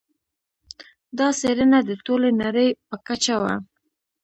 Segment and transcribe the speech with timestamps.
[1.17, 3.55] دا څېړنه د ټولې نړۍ په کچه وه.